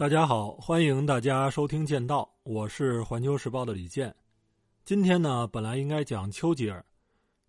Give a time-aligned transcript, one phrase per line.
[0.00, 4.10] 大家好，欢迎大家收听《剑道》，我是环球时报的李健。
[4.82, 6.82] 今天呢，本来应该讲丘吉尔，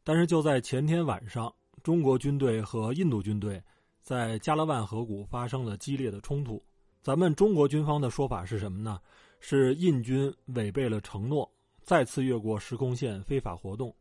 [0.03, 1.49] 但是就在前天晚上，
[1.81, 3.63] 中国军队和印度军队
[4.01, 6.61] 在加勒万河谷发生了激烈的冲突。
[7.01, 8.99] 咱们中国军方的说法是什么呢？
[9.39, 11.49] 是印军违背了承诺，
[11.81, 13.95] 再次越过时空线非法活动，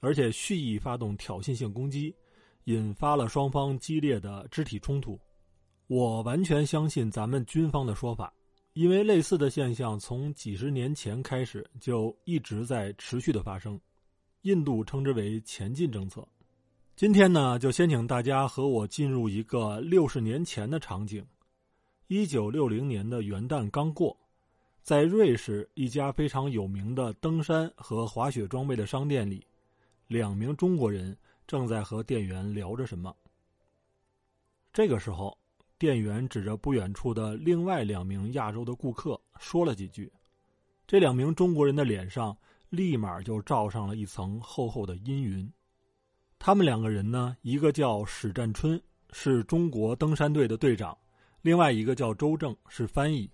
[0.00, 2.14] 而且蓄意发动挑衅性攻击，
[2.64, 5.18] 引发了双方激烈的肢体冲突。
[5.86, 8.32] 我完全相信咱们军方的说法，
[8.72, 13.78] 因为类似的现象从几十年前开始就一直在持续的发生。
[14.42, 16.26] 印度称之为“前进政策”。
[16.96, 21.22] 今天呢，就先请大家和我进入一个六十年前的场景：
[22.06, 24.16] 一九六零年的元旦刚过，
[24.82, 29.46] 在瑞士一家非常有名的登山和滑雪装备的商店里，
[30.06, 31.14] 两名中国人
[31.46, 33.14] 正在和店员聊着什么。
[34.72, 35.36] 这个时候。
[35.76, 40.10] 店员指着不远处的另外两名亚洲的顾客说了几句，
[40.86, 42.36] 这两名中国人的脸上
[42.70, 45.50] 立马就罩上了一层厚厚的阴云。
[46.38, 48.80] 他们两个人呢，一个叫史占春，
[49.10, 50.96] 是中国登山队的队长；
[51.42, 53.28] 另外一个叫周正，是翻译。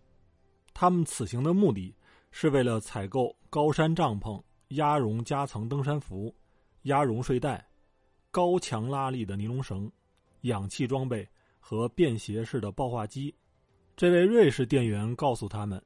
[0.73, 1.95] 他们此行的目的
[2.31, 6.35] 是为了采购高山帐篷、鸭绒夹层登山服、
[6.83, 7.69] 鸭绒睡袋、
[8.31, 9.91] 高强拉力的尼龙绳、
[10.43, 11.29] 氧气装备。
[11.61, 13.33] 和便携式的报话机，
[13.97, 15.81] 这位瑞士店员告诉他们，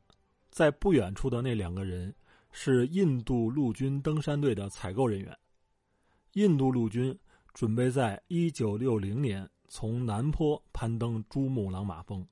[0.50, 2.14] 在不远处的那两个人
[2.52, 5.36] 是印度陆军登山队的采购人员。
[6.32, 7.16] 印度陆军
[7.52, 12.26] 准备在一九六零年从南坡攀登珠穆朗玛峰。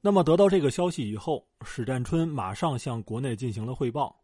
[0.00, 4.18] 那么得到这个消息以后，史占春马上向国内进行了汇报。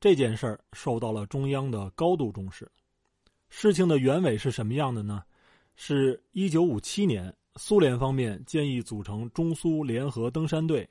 [0.00, 2.68] 这件事儿受到了中央的高度重视。
[3.48, 5.22] 事情的原委是什么样的呢？
[5.76, 7.32] 是一九五七年。
[7.62, 10.88] 苏联方面建议组成中苏联合登山队，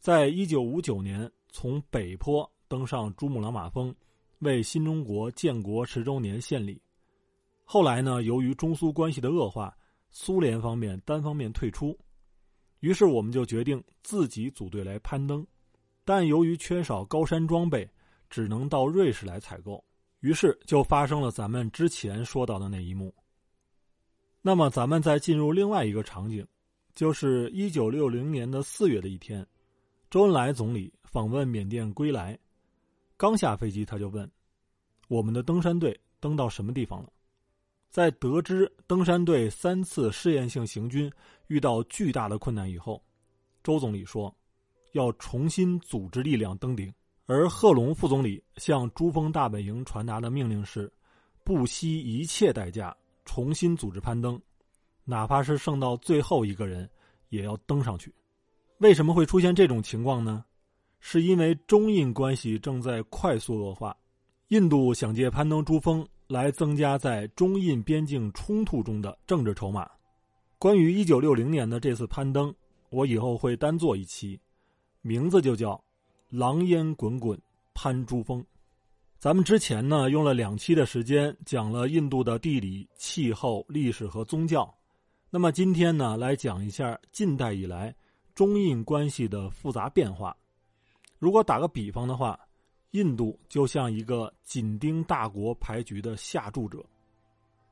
[0.00, 3.94] 在一九五九年从北坡登上珠穆朗玛峰，
[4.40, 6.82] 为新中国建国十周年献礼。
[7.62, 9.72] 后来呢，由于中苏关系的恶化，
[10.10, 11.96] 苏联方面单方面退出，
[12.80, 15.46] 于是我们就决定自己组队来攀登，
[16.04, 17.88] 但由于缺少高山装备，
[18.28, 19.82] 只能到瑞士来采购，
[20.18, 23.14] 于是就发生了咱们之前说到的那一幕。
[24.44, 26.44] 那么，咱们再进入另外一个场景，
[26.96, 29.46] 就是一九六零年的四月的一天，
[30.10, 32.36] 周恩来总理访问缅甸归来，
[33.16, 34.28] 刚下飞机他就问
[35.06, 37.08] ：“我们的登山队登到什么地方了？”
[37.88, 41.08] 在得知登山队三次试验性行军
[41.46, 43.00] 遇到巨大的困难以后，
[43.62, 44.34] 周总理说
[44.90, 46.92] ：“要重新组织力量登顶。”
[47.26, 50.92] 而贺龙副总理向珠峰大本营传达的命令是
[51.44, 54.40] ：“不惜一切代价。”重新组织攀登，
[55.04, 56.88] 哪怕是剩到最后一个人，
[57.28, 58.14] 也要登上去。
[58.78, 60.44] 为什么会出现这种情况呢？
[60.98, 63.96] 是因为中印关系正在快速恶化，
[64.48, 69.90] 印度想借攀登珠峰来增加在中印边境冲突中的政治筹码。
[70.58, 72.54] 关于一九六零年的这次攀登，
[72.90, 74.40] 我以后会单做一期，
[75.00, 75.82] 名字就叫
[76.30, 77.36] “狼烟滚滚
[77.74, 78.44] 攀珠峰”。
[79.22, 84.68] 咱们之前呢用了两期的时间讲了印度的地理、气候、历史和宗教，
[85.30, 87.94] 那么今天呢来讲一下近代以来
[88.34, 90.36] 中印关系的复杂变化。
[91.20, 92.36] 如果打个比方的话，
[92.90, 96.84] 印度就像一个紧盯大国牌局的下注者，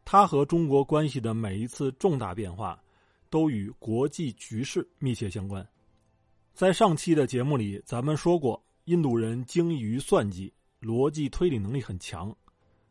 [0.04, 2.80] 它和中国关系的每一次重大变化
[3.28, 5.68] 都与国际局势密切相关。
[6.54, 10.52] 在上期的节目里，咱们说过，印度人精于算计。
[10.80, 12.34] 逻辑推理能力很强，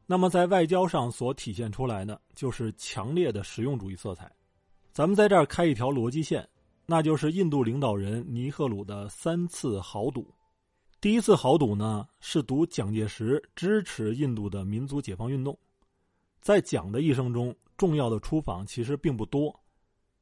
[0.05, 4.31] 那么在外交上所体现出来的就是强烈的实用主义色彩。
[4.91, 6.47] 咱们在这儿开一条逻辑线，
[6.85, 10.33] 那就是印度领导人尼赫鲁的三次豪赌。
[11.01, 15.57] 第一次豪赌呢，是赌蒋介石支持印度的民族解放运动。
[16.41, 19.57] 在蒋的一生中，重要的出访其实并不多，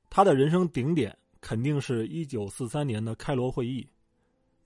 [0.09, 3.87] 他的人生顶点肯定是一九四三年的开罗会议。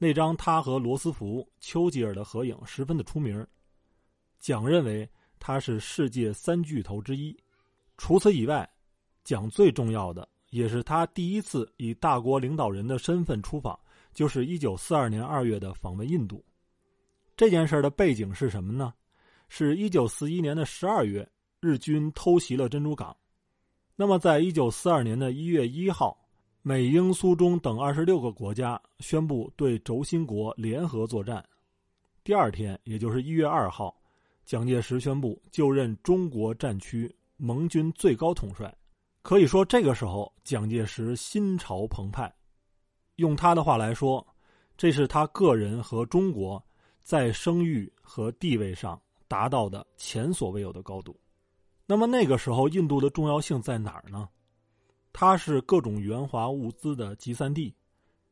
[0.04, 3.46] 那张他和罗斯福、丘吉尔的合影十分的出名，
[4.40, 5.08] 蒋认为
[5.38, 7.38] 他是世界三巨头之一。
[8.00, 8.68] 除此以外，
[9.24, 13.80] 蒋最重要的也是他第一次以大国领导人的身份出访，
[14.12, 16.44] 就是一九四二年二月的访问印度。
[17.38, 18.92] 这件事的背景是什么呢？
[19.50, 23.16] 是一九四一年的十二月，日军偷袭了珍珠港。
[23.96, 26.18] 那么，在一九四二年的一月一号。
[26.64, 31.44] 美英苏中等二十六个国家宣布对轴心国联合作战。
[32.24, 34.00] 第二天，也就是一月二号，
[34.46, 38.72] 蒋介石宣布就任中国战区盟军最高统帅。
[39.24, 42.32] 可以说，这个时候蒋介石心潮澎湃。
[43.16, 44.24] 用他的话来说，
[44.78, 46.64] 这是他个人和中国
[47.02, 51.20] 在声誉和地位上达到的前所未有的高度。
[51.88, 54.30] 那么那个时候，印度的重要性在哪儿呢？
[55.14, 57.74] 它是各种援华物资的集散地，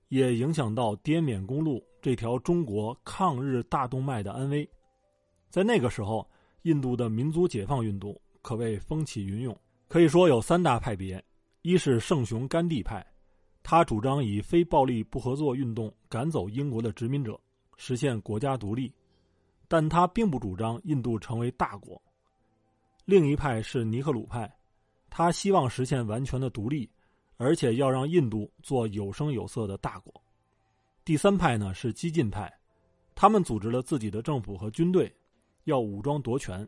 [0.08, 4.68] 也影响到滇缅公路这条中国抗日大动脉的安危。
[5.50, 6.28] 在那个时候，
[6.64, 11.24] 印度的民族解放运动可谓风起云涌，可以说有三大派别：
[11.62, 13.06] 一是圣雄甘地派，
[13.64, 17.40] 他主张以非暴力不合作运动赶走英国的殖民者，
[17.78, 18.94] 实现国家独立，
[19.68, 22.02] 但他并不主张印度成为大国；
[23.06, 24.52] 另一派是尼赫鲁派。
[25.10, 26.90] 他希望实现完全的独立，
[27.38, 30.14] 而且要让印度做有声有色的大国。
[31.04, 32.52] 第三派呢是激进派，
[33.16, 35.14] 他们组织了自己的政府和军队，
[35.64, 36.68] 要武装夺权。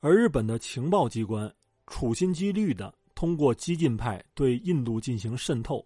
[0.00, 1.52] 而日本的情报机关
[1.86, 5.84] 处心积虑的通过激进派对印度进行渗透，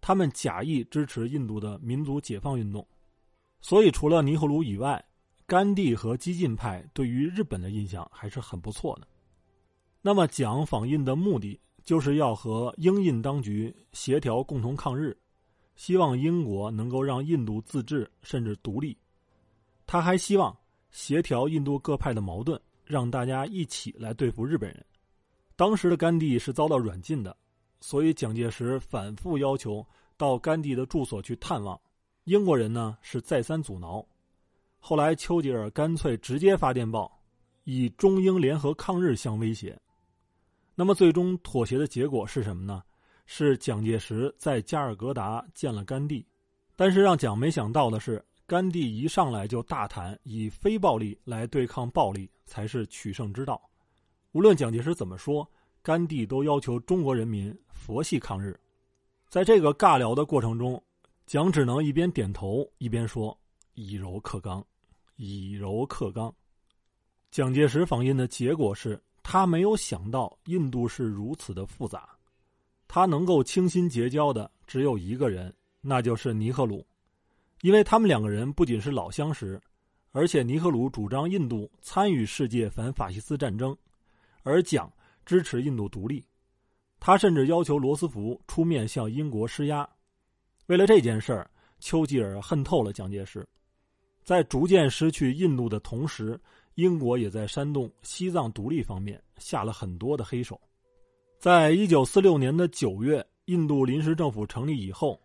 [0.00, 2.86] 他们假意支持印度的民族解放运动。
[3.60, 5.04] 所以，除了尼赫鲁以外，
[5.46, 9.06] 甘地和激进派对于日本的印象还是很不错的。
[10.02, 15.16] 那么，蒋访印的目的就是要和英印当局协调共同抗日，
[15.74, 18.96] 希望英国能够让印度自治甚至独立。
[19.86, 20.56] 他还希望
[20.90, 24.84] 协调印度各派的矛盾，让大家一起来对付日本人。
[25.56, 27.36] 当时的甘地是遭到软禁的，
[27.80, 29.84] 所以蒋介石反复要求
[30.16, 31.80] 到甘地的住所去探望。
[32.24, 34.04] 英国人呢是再三阻挠，
[34.78, 37.20] 后来丘吉尔干脆直接发电报，
[37.64, 39.78] 以中英联合抗日相威胁。
[40.78, 42.82] 那么，最终妥协的结果是什么呢？
[43.24, 46.24] 是蒋介石在加尔各答见了甘地，
[46.76, 53.58] 但是让蒋没想到的是，甘地一上来就大谈以非暴力来对抗暴力才是取胜之道。
[54.32, 55.50] 无论蒋介石怎么说，
[55.80, 58.54] 甘地都要求中国人民佛系抗日。
[59.30, 60.80] 在这个尬聊的过程中，
[61.24, 63.36] 蒋只能一边点头一边说
[63.72, 64.62] ：“以柔克刚，
[65.16, 66.32] 以柔克刚。”
[67.32, 69.02] 蒋介石访印的结果是。
[69.28, 72.08] 他没有想到印度是如此的复杂，
[72.86, 76.86] 他能够倾心结交的只有一个人，那就是尼赫鲁，
[77.62, 79.60] 因为他们两个人不仅是老相识，
[80.12, 83.76] 而且尼赫鲁主张印度参与世界反法西斯战争，
[84.44, 84.88] 而蒋
[85.24, 86.24] 支持印度独立，
[87.00, 89.86] 他甚至要求罗斯福出面向英国施压。
[90.66, 91.50] 为了这件事儿，
[91.80, 93.44] 丘吉尔恨透了蒋介石，
[94.22, 96.40] 在逐渐失去印度的同时。
[96.76, 100.60] 英国也在煽动西藏独立方面下了很多的黑手。
[101.38, 105.18] 在一九四六年的九月，印度临时政府成立以后，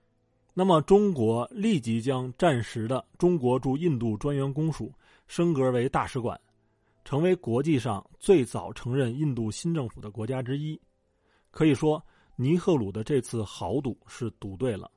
[0.54, 4.94] 那么中国立即将战时的中国驻印度专员公署
[5.28, 6.40] 升格为大使馆，
[7.04, 10.80] 成为国际上最早承认印度新政府的国家之一。
[11.50, 12.02] 可以说，
[12.38, 14.90] 尼赫鲁的这次豪赌是赌对了，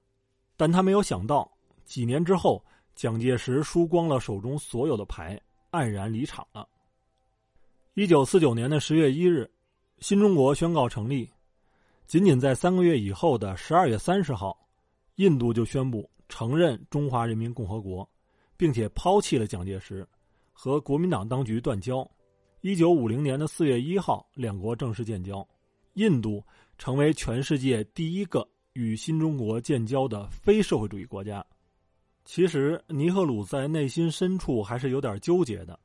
[0.57, 1.51] 但他没有想到，
[1.85, 2.65] 几年之后，
[2.95, 5.41] 蒋介石输光了手中所有的牌。
[5.75, 6.69] 黯然离场了。
[7.95, 9.51] 一九四九年的十月一日，
[9.99, 11.29] 新中国宣告成立。
[12.07, 14.57] 仅仅在三个月以后的十二月三十号，
[15.17, 18.09] 印度就宣布承认中华人民共和国，
[18.57, 20.07] 并且抛弃了蒋介石，
[20.53, 22.09] 和国民党当局断交。
[22.61, 25.45] 一九五零年的四月一号，两国正式建交，
[25.95, 26.41] 印度
[26.79, 31.45] 成为全世界第一个与新中国建交的非社会主义国家。
[32.25, 35.79] 其实尼赫鲁在内心深处还是有点纠结的，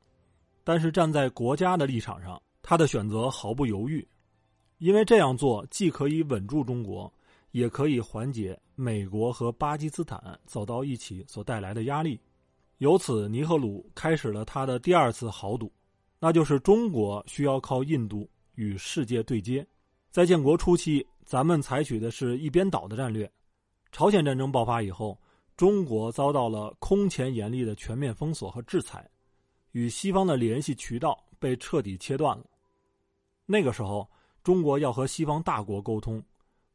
[0.64, 4.08] 但是站在国家的立场上，他的选择毫不犹豫，
[4.78, 7.14] 因为这样做既可以稳住中国，
[7.52, 12.18] 也可以缓解美国和巴基斯坦走到一起所带来的压力。
[12.78, 15.70] 由此，尼赫鲁开始了他的第二次豪赌，
[16.20, 19.68] 那就是中国需要靠印度与世界对接。
[20.10, 23.30] 在建国初期，咱们采取的是一边倒的战略。
[23.92, 25.20] 朝鲜战争爆发以后。
[25.60, 29.06] 中国遭到了空前严厉的全面封锁和制裁，
[29.74, 32.46] 与西方的联系渠道被彻底切断了。
[33.46, 34.10] 那个时候，
[34.42, 36.24] 中国要和西方大国沟通，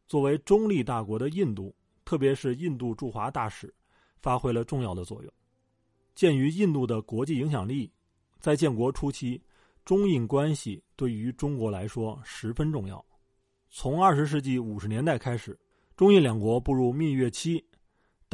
[0.07, 1.75] 作为中立大国的印度，
[2.05, 3.73] 特别是印度驻华大使，
[4.21, 5.33] 发挥了重要的作用。
[6.14, 7.91] 鉴于印度的国际影响力，
[8.38, 9.41] 在建国初期，
[9.87, 13.03] 中印关系对于中国来说十分重要。
[13.71, 15.59] 从二十世纪五十年代开始，
[15.97, 17.64] 中印两国步入蜜月期。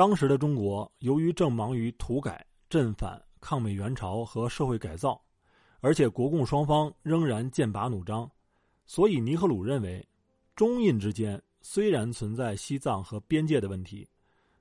[0.00, 5.22] 当时的中国由于正忙于土改、镇反、抗美援朝和社会改造，
[5.80, 8.26] 而且国共双方仍然剑拔弩张，
[8.86, 10.02] 所以尼赫鲁认为，
[10.56, 14.08] 中印之间虽然存在西藏和边界的问题，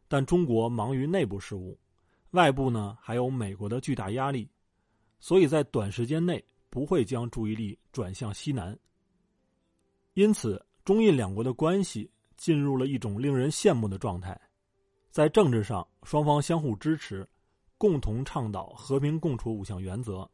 [0.10, 1.80] 但中国忙于内部事务，
[2.32, 4.46] 外部呢还有美国的巨大压力，
[5.22, 8.78] 所以在短时间内不会将注意力转向西南。
[10.16, 14.38] 因此，中印两国的关系进入了一种令人羡慕的状态。
[15.10, 17.28] 在政治上，双方相互支持，
[17.78, 20.30] 共同倡导和平共处五项原则；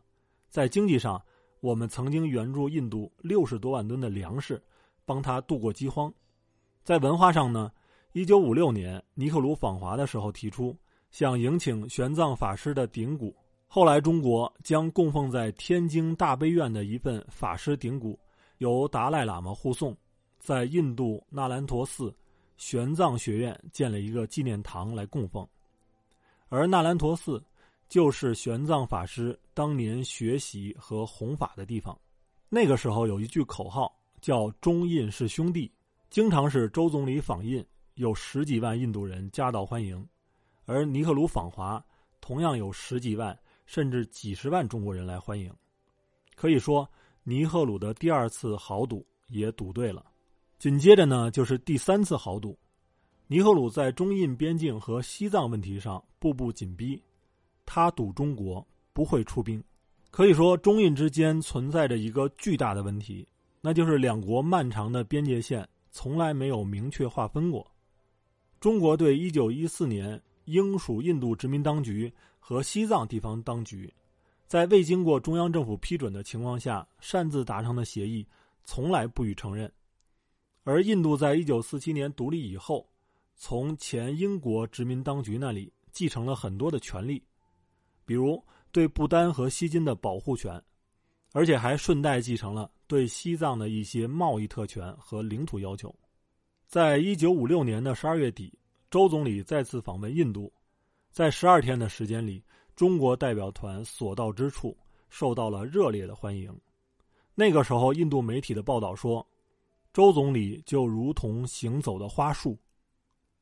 [0.50, 1.22] 在经济上，
[1.62, 4.62] 我们曾经援助印度六十多万吨的粮食，
[5.05, 6.13] 帮他度过饥荒。
[6.84, 7.72] 在文化上呢，
[8.12, 10.77] 一九五六年尼克鲁访华的时候提出，
[11.10, 13.34] 想迎请玄奘法师的顶骨。
[13.67, 18.20] 后来，中国将供奉在天津大悲院的一份法师顶骨，
[18.58, 19.96] 由达赖喇嘛护送，
[20.38, 22.13] 在印度那兰陀寺。
[22.58, 25.48] 玄奘学院建了一个纪念堂来供奉，
[26.50, 27.44] 而那兰陀寺
[27.88, 31.98] 就是玄奘法师当年学习和弘法的地方。
[32.50, 35.72] 那个时候有一句口号叫“中印是兄弟”，
[36.10, 37.64] 经常是周总理访印，
[37.96, 40.02] 有十几万印度人夹道欢迎；
[40.66, 41.84] 而尼赫鲁访华，
[42.22, 45.54] 同样有十几万甚至几十万中国人来欢迎。
[46.36, 46.90] 可以说，
[47.24, 50.06] 尼赫鲁的第二次豪赌也赌对了。
[50.58, 52.58] 紧接着呢，就是第三次豪赌。
[53.28, 57.02] 尼赫鲁在中印边境和西藏问题上步步紧逼，
[57.66, 59.64] 他赌中国不会出兵。
[60.12, 63.28] 可以说，中印之间存在着一个巨大的问题，
[63.60, 67.70] 那就是两国漫长的边界线从来没有明确划分过。
[68.62, 73.94] 中国对1914年英属印度殖民当局和西藏地方当局，
[74.48, 78.26] 在未经过中央政府批准的情况下擅自达成的协议，
[78.64, 79.70] 从来不予承认。
[80.66, 82.90] 而印度在一九四七年独立以后，
[83.36, 87.24] 从前英国殖民当局那里继承了很多的权利，
[88.04, 90.60] 比如对不丹和锡金的保护权，
[91.34, 95.94] 而且还顺带继承了对西藏的一些贸易特权和领土要求。
[96.66, 98.52] 在一九五六年的十二月底，
[98.90, 100.52] 周总理再次访问印度，
[101.12, 102.44] 在十二天的时间里，
[102.76, 104.76] 中国代表团所到之处
[105.10, 106.52] 受到了热烈的欢迎。
[107.36, 109.24] 那个时候，印度媒体的报道说。
[109.96, 112.60] 周总理就如同行走的花束，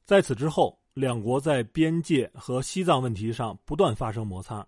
[0.05, 4.63] 在此之后，两国在边界和西藏问题上不断发生摩擦。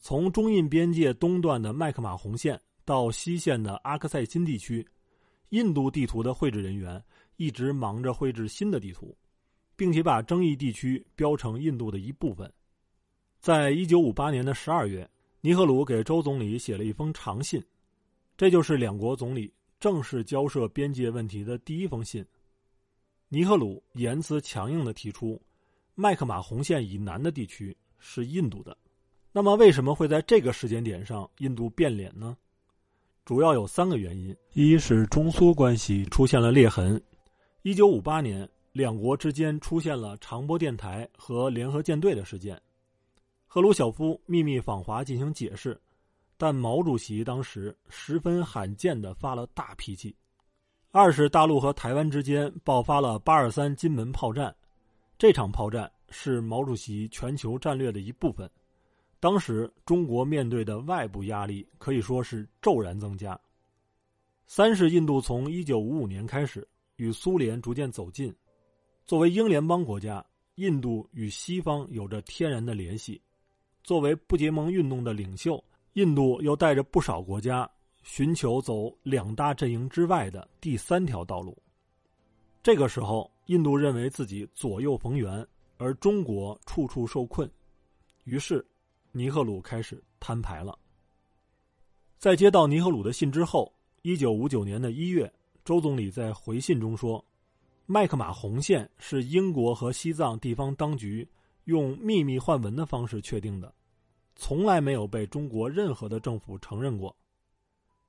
[0.00, 4.84] 从中印边界东段的麦克马洪线到西线的阿克塞钦地区，
[5.50, 7.00] 印度地图的绘制人员
[7.36, 9.16] 一直忙着绘制新的地图，
[9.76, 12.52] 并且把争议地区标成印度的一部分。
[13.38, 15.08] 在一九五八年的十二月，
[15.42, 17.64] 尼赫鲁给周总理写了一封长信，
[18.36, 19.54] 这就是两国总理。
[19.80, 22.24] 正式交涉边界问题的第一封信，
[23.28, 25.40] 尼赫鲁言辞强硬的提出，
[25.94, 28.76] 麦克马洪线以南的地区是印度的。
[29.30, 32.36] 那么，为什么会在这个时间点上印度变脸呢？
[33.24, 36.98] 主要有三个原因：一是中苏关系出现了裂痕；
[37.62, 42.56] 一九五八年，两国之间出现了长波电台和联合舰队的事件；
[43.46, 45.80] 赫鲁晓夫秘密访华进行解释。
[46.38, 50.14] 但毛主席当时十分罕见的发了大脾气。
[50.92, 54.54] 二是大陆和台湾之间爆发了八二三金门炮战，
[55.18, 58.48] 这场炮战是毛主席全球战略的一部分。
[59.20, 63.38] 当时中国面对的外部压力可以说是骤然增加。
[64.46, 66.66] 三是印度从一九五五年开始
[66.96, 68.32] 与苏联逐渐走近，
[69.04, 73.20] 作为英联邦国家，印度与西方有着天然的联系。
[73.82, 75.62] 作为不结盟运动的领袖。
[75.98, 77.68] 印度又带着不少国家
[78.04, 81.60] 寻求走两大阵营之外的第三条道路。
[82.62, 85.44] 这个时候，印度认为自己左右逢源，
[85.76, 87.50] 而中国处处受困，
[88.22, 88.64] 于是
[89.10, 90.78] 尼赫鲁开始摊牌了。
[92.16, 95.28] 在接到尼赫鲁的信之后，一九五九年的一月，
[95.64, 97.24] 周总理在回信中说
[97.86, 101.28] ：“麦克马洪线是英国和西藏地方当局
[101.64, 103.74] 用秘密换文的方式确定的。”
[104.40, 107.14] 从来没有被中国任何的政府承认过，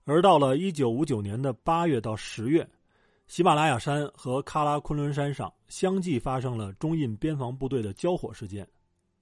[0.06, 2.66] 而到了一九五九年的八月到十月，
[3.28, 8.66] 喜马拉雅山和喀拉昆仑山上相继发生了中印边防部队的交火事件，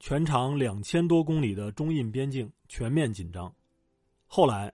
[0.01, 3.51] 全长两千多公里的中印边境全面紧张。
[4.27, 4.71] 后来，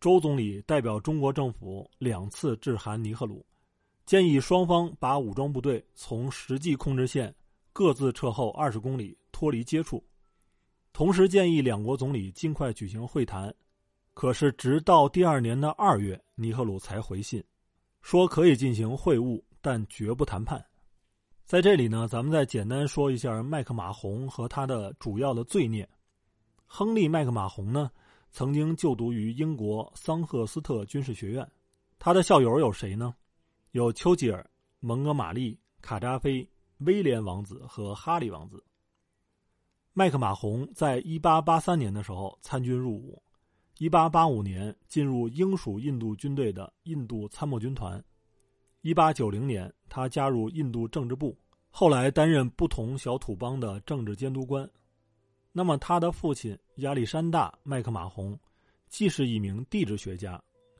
[0.00, 3.46] 周总理代表中国政府两次致函尼赫鲁，
[4.04, 7.32] 建议双方把武装部队从实际控制线
[7.72, 10.02] 各自撤后二十公里，脱离接触。
[10.96, 13.54] 同时建议两国总理尽快举行会谈，
[14.14, 17.44] 可是直到第二年的二月，尼赫鲁才回信，
[18.00, 20.64] 说可以进行会晤，但绝不谈判。
[21.44, 25.86] 在这里呢，咱们再简单说一下麦克马洪和他的主要的罪孽。
[26.64, 27.90] 亨利·麦克马洪呢，
[28.30, 31.46] 曾经就读于英国桑赫斯特军事学院，
[31.98, 33.14] 他的校友有谁呢？
[33.72, 34.48] 有丘吉尔、
[34.80, 36.48] 蒙哥马利、卡扎菲、
[36.78, 38.64] 威廉王子和哈利王子。
[39.98, 43.18] 麦克马洪在1883年的时候参军入伍
[43.78, 48.04] ，1885年进入英属印度军队的印度参谋军团
[48.82, 51.34] ，1890年他加入印度政治部，
[51.70, 54.68] 后来担任不同小土邦的政治监督官。
[55.50, 58.38] 那么，他的父亲亚历山大·麦克马洪，
[58.90, 60.38] 既是一名地质学家，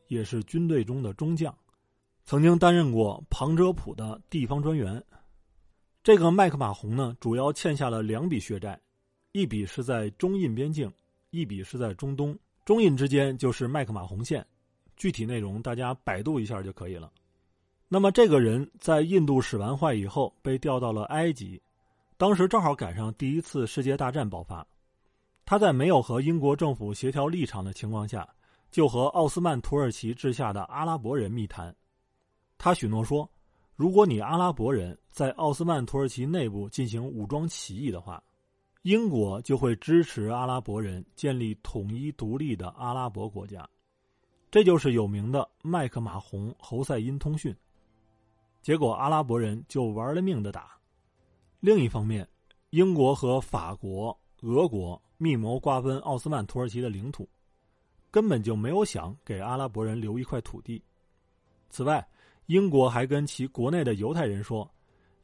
[0.08, 1.56] 也是军队中的中将，
[2.26, 5.02] 曾经担任过旁遮普的地方专员。
[6.02, 8.78] 这个麦克马洪呢，主要欠下了两笔血债，
[9.36, 10.90] 一笔是在中印边境，
[11.28, 12.34] 一笔是在中东。
[12.64, 14.42] 中印之间就是麦克马洪线，
[14.96, 17.12] 具体内容大家百度一下就可以了。
[17.86, 21.60] 那么，这个人在印度使完坏以后，被调到了埃及。
[22.16, 24.66] 当时正好赶上第一次世界大战爆发，
[25.44, 28.26] 他在没有和英国政府协调立场的情况下，
[28.70, 31.76] 就和奥斯曼土耳其治下的阿拉伯人密谈。
[32.56, 33.30] 他许诺说，
[33.74, 38.22] 如果你阿拉伯人在奥斯曼土耳其内部进行武装起义的话，
[38.86, 43.68] 英国就会支持阿拉伯人建立统一独立的阿拉伯国家。
[44.48, 47.52] 这就是有名的麦克马洪侯赛因通讯。
[48.62, 50.78] 结果阿拉伯人就玩了命的打。
[51.58, 52.24] 另一方面，
[52.70, 57.28] 英国和法国、俄国密谋瓜分奥斯曼土耳其的领土，
[58.12, 60.80] 根本就没有想给阿拉伯人留一块土地。
[61.70, 62.06] 此外，
[62.46, 64.70] 英国还跟其国内的犹太人说，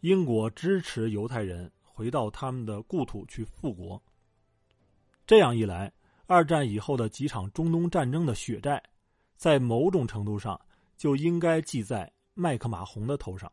[0.00, 4.02] 英国支持犹太人回到他们的故土去复国。
[5.26, 5.92] 这样一来，
[6.26, 8.82] 二战以后的几场中东战争的血债，
[9.36, 10.60] 在某种程度上
[10.96, 13.50] 就应该记在麦克马洪的头上。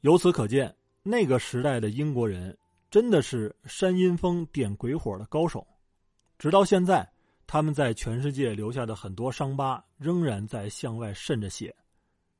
[0.00, 0.74] 由此可见。
[1.04, 2.56] 那个时代的英国人
[2.88, 5.66] 真的是煽阴风点鬼火的高手，
[6.38, 7.04] 直到现在，
[7.44, 11.74] 他们在全世界留下的很多伤疤仍然在向外渗着血，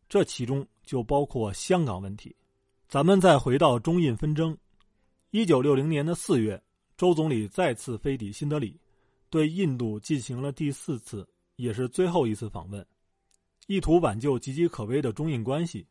[0.08, 2.32] 这其中就包括香港问题。
[2.86, 4.56] 咱们再回到中印纷争，
[5.34, 6.62] 一九六零年的四月，
[6.94, 8.78] 周总理再次飞抵新德里，
[9.30, 12.86] 对印度进行了第四次也是最后一次访问，
[13.66, 15.86] 意图挽救岌岌可危的中印关系。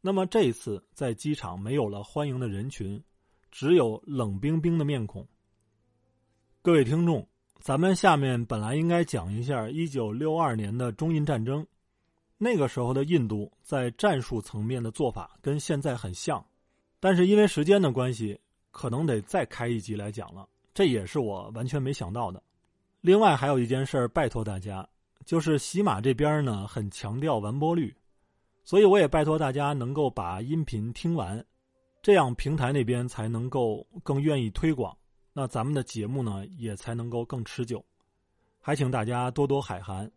[0.00, 3.02] 那么这一次在机场没有了欢迎的人群，
[3.50, 5.26] 只有冷冰冰的面孔。
[6.62, 11.66] 各位听众，咱们下面本来应该讲一下一九六二年的中印战争，
[12.38, 16.46] 那个时候的印度在战术层面的做法跟现在很像，
[17.04, 18.40] 但是因为时间的关系，
[18.70, 20.48] 可能得再开一集来讲了。
[20.72, 22.42] 这也是我完全没想到的。
[23.02, 24.88] 另外还有一件事儿拜托大家，
[25.26, 27.94] 就是喜马这边呢很强调完播率。
[28.64, 31.44] 所以，我也拜托大家能够把音频听完，
[32.00, 34.96] 这样平台那边才能够更愿意推广，
[35.34, 37.84] 那咱们的节目呢也才能够更持久。
[38.62, 40.10] 还请大家多多海涵。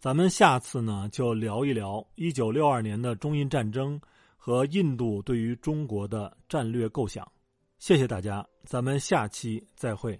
[0.00, 4.00] 咱们下次呢就聊一聊一九六二年的中印战争
[4.48, 7.30] 和印度对于中国的战略构想。
[7.78, 10.18] 谢谢大家，咱们下期再会。